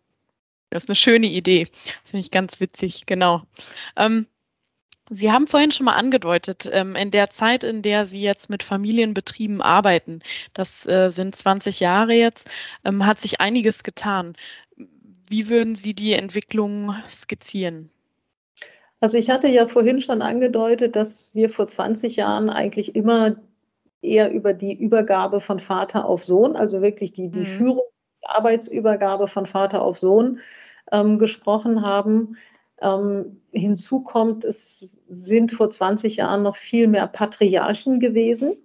[0.71, 1.67] Das ist eine schöne Idee.
[2.03, 3.43] Finde ich ganz witzig, genau.
[3.95, 4.25] Ähm,
[5.10, 8.63] Sie haben vorhin schon mal angedeutet, ähm, in der Zeit, in der Sie jetzt mit
[8.63, 10.22] Familienbetrieben arbeiten,
[10.54, 12.50] das äh, sind 20 Jahre jetzt,
[12.84, 14.36] ähm, hat sich einiges getan.
[15.28, 17.89] Wie würden Sie die Entwicklung skizzieren?
[19.00, 23.36] Also ich hatte ja vorhin schon angedeutet, dass wir vor 20 Jahren eigentlich immer
[24.02, 27.58] eher über die Übergabe von Vater auf Sohn, also wirklich die, die mhm.
[27.58, 27.86] Führung,
[28.24, 30.39] die Arbeitsübergabe von Vater auf Sohn
[30.91, 32.38] ähm, gesprochen haben.
[32.81, 38.57] Ähm, hinzu kommt, es sind vor 20 Jahren noch viel mehr Patriarchen gewesen.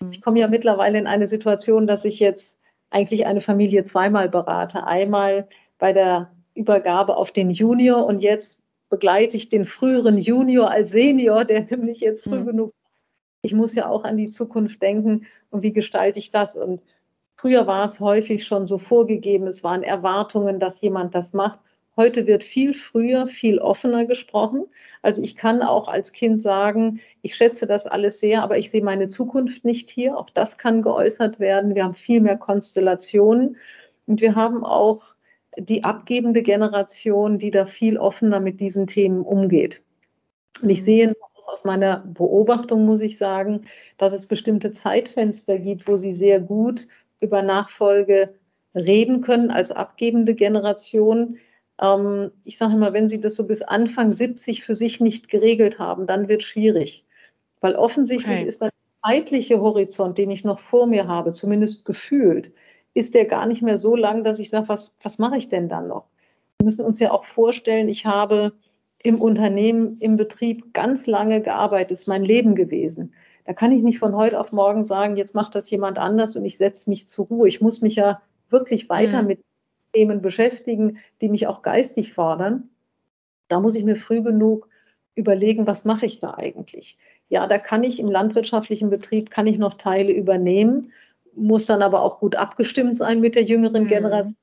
[0.00, 0.12] Mhm.
[0.12, 2.58] Ich komme ja mittlerweile in eine Situation, dass ich jetzt
[2.90, 4.84] eigentlich eine Familie zweimal berate.
[4.84, 10.90] Einmal bei der Übergabe auf den Junior und jetzt begleite ich den früheren Junior als
[10.90, 12.46] Senior, der nämlich jetzt früh mhm.
[12.46, 12.74] genug.
[13.42, 16.56] Ich muss ja auch an die Zukunft denken und wie gestalte ich das?
[16.56, 16.80] Und
[17.36, 21.60] früher war es häufig schon so vorgegeben, es waren Erwartungen, dass jemand das macht.
[21.98, 24.66] Heute wird viel früher, viel offener gesprochen.
[25.02, 28.84] Also ich kann auch als Kind sagen, ich schätze das alles sehr, aber ich sehe
[28.84, 30.16] meine Zukunft nicht hier.
[30.16, 31.74] Auch das kann geäußert werden.
[31.74, 33.56] Wir haben viel mehr Konstellationen
[34.06, 35.02] und wir haben auch
[35.58, 39.82] die abgebende Generation, die da viel offener mit diesen Themen umgeht.
[40.62, 40.84] Und ich mhm.
[40.84, 43.62] sehe aus meiner Beobachtung, muss ich sagen,
[43.96, 46.86] dass es bestimmte Zeitfenster gibt, wo sie sehr gut
[47.18, 48.34] über Nachfolge
[48.72, 51.38] reden können als abgebende Generation.
[51.80, 55.78] Ähm, ich sage immer, wenn Sie das so bis Anfang 70 für sich nicht geregelt
[55.78, 57.04] haben, dann wird es schwierig.
[57.60, 58.48] Weil offensichtlich okay.
[58.48, 58.70] ist der
[59.04, 62.52] zeitliche Horizont, den ich noch vor mir habe, zumindest gefühlt,
[62.94, 65.68] ist der gar nicht mehr so lang, dass ich sage, was, was mache ich denn
[65.68, 66.06] dann noch?
[66.58, 68.52] Wir müssen uns ja auch vorstellen, ich habe
[69.00, 73.14] im Unternehmen, im Betrieb ganz lange gearbeitet, ist mein Leben gewesen.
[73.44, 76.44] Da kann ich nicht von heute auf morgen sagen, jetzt macht das jemand anders und
[76.44, 77.48] ich setze mich zur Ruhe.
[77.48, 79.28] Ich muss mich ja wirklich weiter mhm.
[79.28, 79.40] mit
[79.92, 82.70] Themen beschäftigen, die mich auch geistig fordern.
[83.48, 84.68] Da muss ich mir früh genug
[85.14, 86.98] überlegen, was mache ich da eigentlich?
[87.28, 90.92] Ja, da kann ich im landwirtschaftlichen Betrieb, kann ich noch Teile übernehmen,
[91.34, 93.88] muss dann aber auch gut abgestimmt sein mit der jüngeren mhm.
[93.88, 94.36] Generation,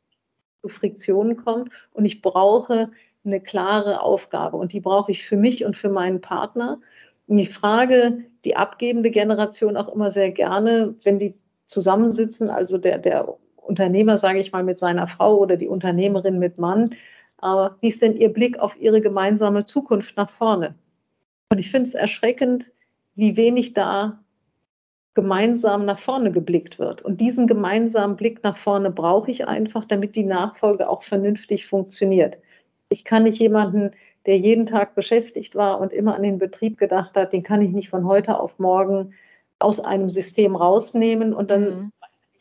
[0.62, 1.72] zu Friktionen kommt.
[1.94, 2.90] Und ich brauche
[3.24, 6.80] eine klare Aufgabe und die brauche ich für mich und für meinen Partner.
[7.28, 11.36] Und ich frage die abgebende Generation auch immer sehr gerne, wenn die
[11.68, 16.58] zusammensitzen, also der, der Unternehmer, sage ich mal, mit seiner Frau oder die Unternehmerin mit
[16.58, 16.96] Mann,
[17.42, 20.76] äh, wie ist denn ihr Blick auf ihre gemeinsame Zukunft nach vorne?
[21.52, 22.72] Und ich finde es erschreckend,
[23.16, 24.20] wie wenig da
[25.14, 27.02] gemeinsam nach vorne geblickt wird.
[27.02, 32.38] Und diesen gemeinsamen Blick nach vorne brauche ich einfach, damit die Nachfolge auch vernünftig funktioniert.
[32.90, 33.92] Ich kann nicht jemanden,
[34.26, 37.72] der jeden Tag beschäftigt war und immer an den Betrieb gedacht hat, den kann ich
[37.72, 39.14] nicht von heute auf morgen
[39.60, 41.92] aus einem System rausnehmen und dann mhm.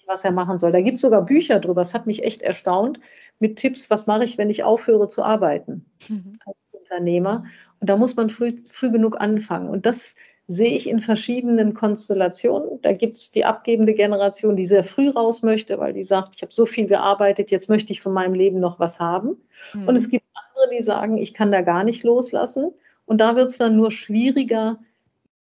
[0.07, 0.73] Was er machen soll.
[0.73, 3.01] Da gibt es sogar Bücher drüber, das hat mich echt erstaunt,
[3.39, 6.39] mit Tipps, was mache ich, wenn ich aufhöre zu arbeiten mhm.
[6.45, 7.45] als Unternehmer.
[7.81, 9.69] Und da muss man früh, früh genug anfangen.
[9.69, 10.15] Und das
[10.47, 12.81] sehe ich in verschiedenen Konstellationen.
[12.83, 16.43] Da gibt es die abgebende Generation, die sehr früh raus möchte, weil die sagt, ich
[16.43, 19.37] habe so viel gearbeitet, jetzt möchte ich von meinem Leben noch was haben.
[19.73, 19.89] Mhm.
[19.89, 22.73] Und es gibt andere, die sagen, ich kann da gar nicht loslassen.
[23.07, 24.79] Und da wird es dann nur schwieriger,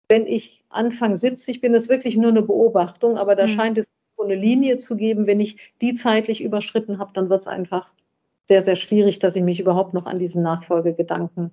[0.09, 1.73] wenn ich Anfang 70 bin.
[1.73, 3.57] Das ist wirklich nur eine Beobachtung, aber da mhm.
[3.57, 3.87] scheint es
[4.25, 5.27] eine Linie zu geben.
[5.27, 7.89] Wenn ich die zeitlich überschritten habe, dann wird es einfach
[8.47, 11.51] sehr, sehr schwierig, dass ich mich überhaupt noch an diesen Nachfolgegedanken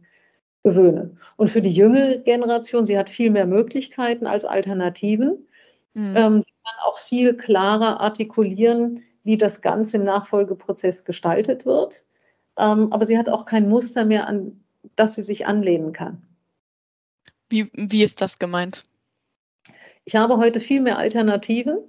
[0.63, 1.17] gewöhne.
[1.37, 5.45] Und für die junge Generation, sie hat viel mehr Möglichkeiten als Alternativen.
[5.93, 6.13] Mhm.
[6.15, 12.05] Ähm, sie kann auch viel klarer artikulieren, wie das Ganze im Nachfolgeprozess gestaltet wird
[12.57, 14.63] ähm, aber sie hat auch kein Muster mehr, an
[14.95, 16.23] das sie sich anlehnen kann.
[17.49, 18.85] Wie, wie ist das gemeint?
[20.05, 21.79] Ich habe heute viel mehr Alternativen.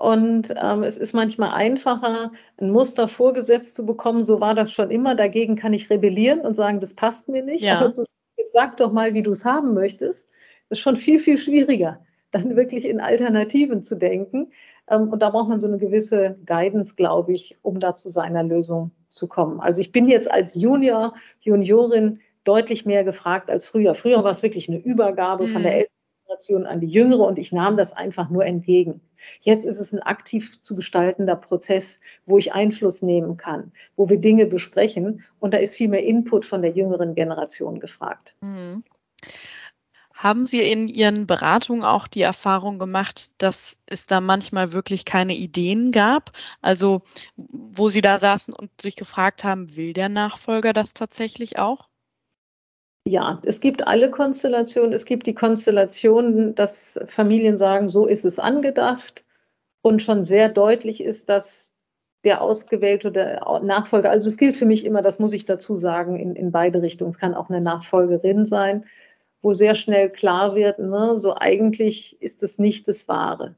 [0.00, 4.24] Und ähm, es ist manchmal einfacher, ein Muster vorgesetzt zu bekommen.
[4.24, 5.14] So war das schon immer.
[5.14, 7.62] Dagegen kann ich rebellieren und sagen, das passt mir nicht.
[7.62, 7.80] Ja.
[7.80, 8.06] Aber so,
[8.38, 10.26] jetzt sag doch mal, wie du es haben möchtest.
[10.70, 14.52] Das ist schon viel, viel schwieriger, dann wirklich in Alternativen zu denken.
[14.88, 18.42] Ähm, und da braucht man so eine gewisse Guidance, glaube ich, um da zu seiner
[18.42, 19.60] Lösung zu kommen.
[19.60, 23.94] Also ich bin jetzt als Junior, Juniorin deutlich mehr gefragt als früher.
[23.94, 25.52] Früher war es wirklich eine Übergabe mhm.
[25.52, 25.84] von der mhm.
[26.40, 29.00] Generation an die jüngere und ich nahm das einfach nur entgegen.
[29.42, 34.18] Jetzt ist es ein aktiv zu gestaltender Prozess, wo ich Einfluss nehmen kann, wo wir
[34.18, 38.34] Dinge besprechen und da ist viel mehr Input von der jüngeren Generation gefragt.
[38.40, 38.82] Mhm.
[40.14, 45.34] Haben Sie in Ihren Beratungen auch die Erfahrung gemacht, dass es da manchmal wirklich keine
[45.34, 46.32] Ideen gab?
[46.60, 47.02] Also,
[47.36, 51.89] wo Sie da saßen und sich gefragt haben, will der Nachfolger das tatsächlich auch?
[53.10, 54.92] Ja, es gibt alle Konstellationen.
[54.92, 59.24] Es gibt die Konstellation, dass Familien sagen, so ist es angedacht
[59.82, 61.72] und schon sehr deutlich ist, dass
[62.24, 66.18] der ausgewählte oder Nachfolger, also es gilt für mich immer, das muss ich dazu sagen,
[66.18, 67.10] in, in beide Richtungen.
[67.10, 68.84] Es kann auch eine Nachfolgerin sein
[69.42, 73.54] wo sehr schnell klar wird, ne, so eigentlich ist es nicht das Wahre.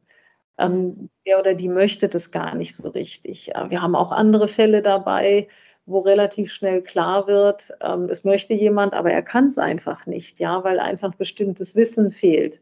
[0.58, 3.52] Ähm, der oder die möchte das gar nicht so richtig.
[3.68, 5.48] Wir haben auch andere Fälle dabei,
[5.86, 10.38] wo relativ schnell klar wird, ähm, es möchte jemand, aber er kann es einfach nicht,
[10.38, 12.60] ja, weil einfach bestimmtes Wissen fehlt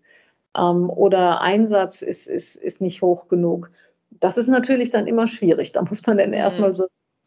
[0.56, 3.70] ähm, oder Einsatz ist, ist, ist nicht hoch genug.
[4.10, 5.72] Das ist natürlich dann immer schwierig.
[5.72, 6.34] Da muss man dann mhm.
[6.34, 6.86] erstmal so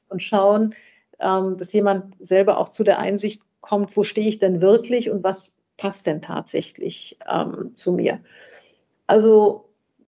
[0.10, 0.76] und schauen,
[1.20, 5.24] ähm, dass jemand selber auch zu der Einsicht kommt, wo stehe ich denn wirklich und
[5.24, 8.20] was passt denn tatsächlich ähm, zu mir?
[9.08, 9.70] Also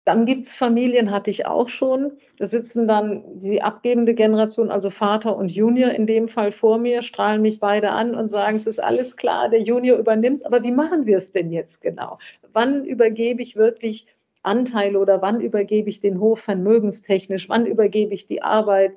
[0.06, 2.12] dann gibt es Familien, hatte ich auch schon.
[2.38, 7.02] Da sitzen dann die abgebende Generation, also Vater und Junior in dem Fall vor mir,
[7.02, 10.62] strahlen mich beide an und sagen, es ist alles klar, der Junior übernimmt es, aber
[10.62, 12.20] wie machen wir es denn jetzt genau?
[12.54, 14.06] Wann übergebe ich wirklich
[14.44, 17.50] Anteile oder wann übergebe ich den Hof vermögenstechnisch?
[17.50, 18.91] Wann übergebe ich die Arbeit?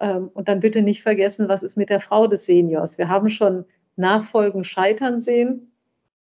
[0.00, 2.98] Ähm, und dann bitte nicht vergessen, was ist mit der Frau des Seniors?
[2.98, 5.70] Wir haben schon Nachfolgen scheitern sehen,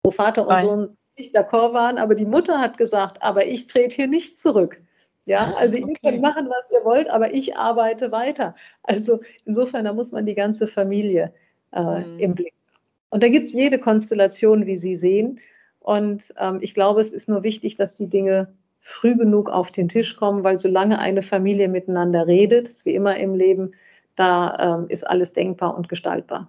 [0.05, 0.67] wo Vater und Nein.
[0.67, 4.81] Sohn nicht d'accord waren, aber die Mutter hat gesagt, aber ich trete hier nicht zurück.
[5.27, 5.91] Ja, also okay.
[5.91, 8.55] ihr könnt machen, was ihr wollt, aber ich arbeite weiter.
[8.83, 11.35] Also insofern, da muss man die ganze Familie
[11.73, 12.19] äh, mhm.
[12.19, 12.81] im Blick haben.
[13.11, 15.41] Und da gibt es jede Konstellation, wie Sie sehen.
[15.81, 19.91] Und ähm, ich glaube, es ist nur wichtig, dass die Dinge früh genug auf den
[19.91, 23.73] Tisch kommen, weil solange eine Familie miteinander redet, ist wie immer im Leben,
[24.17, 26.49] da ähm, ist alles denkbar und gestaltbar.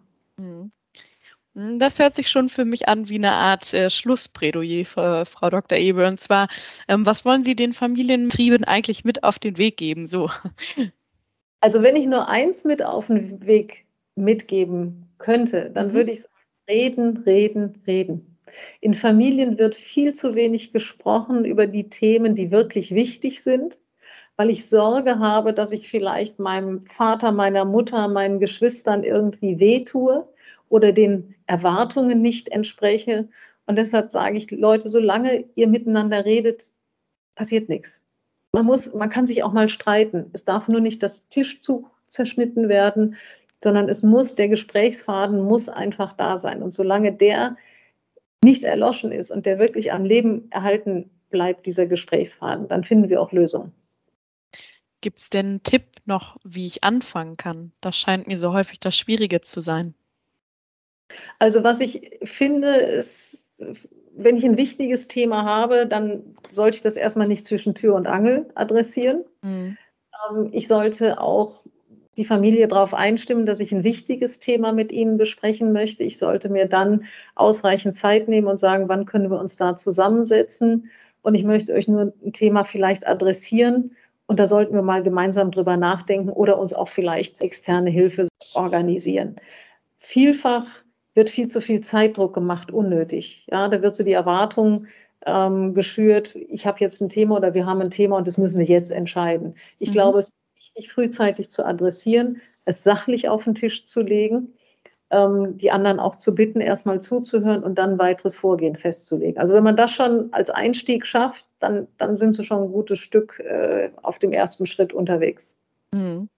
[1.55, 5.49] Hm, das hört sich schon für mich an wie eine Art äh, Schlussplädoyer, für, Frau
[5.49, 5.77] Dr.
[5.77, 6.05] Ebel.
[6.05, 6.47] Und zwar,
[6.87, 10.07] ähm, was wollen Sie den Familienbetrieben eigentlich mit auf den Weg geben?
[10.07, 10.29] So.
[11.61, 13.85] Also wenn ich nur eins mit auf den Weg
[14.15, 15.93] mitgeben könnte, dann mhm.
[15.93, 16.33] würde ich sagen,
[16.69, 18.37] reden, reden, reden.
[18.79, 23.77] In Familien wird viel zu wenig gesprochen über die Themen, die wirklich wichtig sind,
[24.37, 30.29] weil ich Sorge habe, dass ich vielleicht meinem Vater, meiner Mutter, meinen Geschwistern irgendwie wehtue
[30.69, 33.27] oder den Erwartungen nicht entspreche.
[33.65, 36.71] Und deshalb sage ich, Leute, solange ihr miteinander redet,
[37.35, 38.03] passiert nichts.
[38.51, 40.29] Man muss, man kann sich auch mal streiten.
[40.33, 43.15] Es darf nur nicht das Tischzug zerschnitten werden,
[43.63, 46.63] sondern es muss, der Gesprächsfaden muss einfach da sein.
[46.63, 47.57] Und solange der
[48.43, 53.21] nicht erloschen ist und der wirklich am Leben erhalten bleibt, dieser Gesprächsfaden, dann finden wir
[53.21, 53.73] auch Lösungen.
[55.01, 57.71] Gibt es denn einen Tipp noch, wie ich anfangen kann?
[57.79, 59.93] Das scheint mir so häufig das Schwierige zu sein.
[61.39, 63.41] Also was ich finde, ist,
[64.15, 68.07] wenn ich ein wichtiges Thema habe, dann sollte ich das erstmal nicht zwischen Tür und
[68.07, 69.23] Angel adressieren.
[69.41, 69.77] Mhm.
[70.31, 71.63] Ähm, ich sollte auch
[72.17, 76.03] die Familie darauf einstimmen, dass ich ein wichtiges Thema mit ihnen besprechen möchte.
[76.03, 80.89] Ich sollte mir dann ausreichend Zeit nehmen und sagen, wann können wir uns da zusammensetzen.
[81.21, 83.95] Und ich möchte euch nur ein Thema vielleicht adressieren.
[84.25, 89.37] Und da sollten wir mal gemeinsam drüber nachdenken oder uns auch vielleicht externe Hilfe organisieren.
[89.97, 90.67] Vielfach
[91.19, 93.45] wird viel zu viel Zeitdruck gemacht, unnötig.
[93.51, 94.87] Ja, da wird so die Erwartung
[95.25, 98.57] ähm, geschürt, ich habe jetzt ein Thema oder wir haben ein Thema und das müssen
[98.57, 99.55] wir jetzt entscheiden.
[99.79, 99.93] Ich mhm.
[99.93, 104.53] glaube, es ist wichtig, frühzeitig zu adressieren, es sachlich auf den Tisch zu legen,
[105.09, 109.41] ähm, die anderen auch zu bitten, erstmal zuzuhören und dann weiteres Vorgehen festzulegen.
[109.41, 112.99] Also wenn man das schon als Einstieg schafft, dann, dann sind sie schon ein gutes
[112.99, 115.57] Stück äh, auf dem ersten Schritt unterwegs.
[115.91, 116.29] Mhm.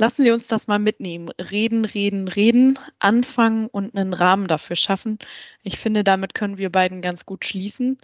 [0.00, 1.28] Lassen Sie uns das mal mitnehmen.
[1.38, 5.18] Reden, reden, reden, anfangen und einen Rahmen dafür schaffen.
[5.62, 7.98] Ich finde, damit können wir beiden ganz gut schließen.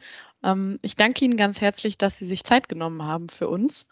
[0.45, 3.89] Ähm, ich danke Ihnen ganz herzlich, dass Sie sich Zeit genommen haben für uns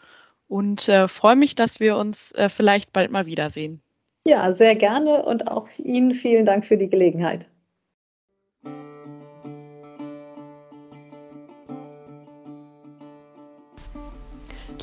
[0.48, 3.80] und äh, freue mich, dass wir uns äh, vielleicht bald mal wiedersehen.
[4.26, 7.48] Ja, sehr gerne und auch Ihnen vielen Dank für die Gelegenheit.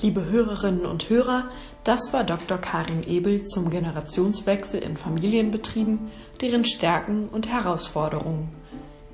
[0.01, 1.51] Liebe Hörerinnen und Hörer,
[1.83, 2.57] das war Dr.
[2.57, 6.09] Karin Ebel zum Generationswechsel in Familienbetrieben,
[6.41, 8.49] deren Stärken und Herausforderungen.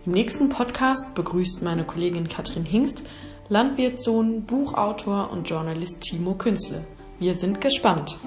[0.06, 3.04] Im nächsten Podcast begrüßt meine Kollegin Katrin Hingst
[3.50, 6.86] Landwirtssohn, Buchautor und Journalist Timo Künzle.
[7.19, 8.17] Wir sind gespannt.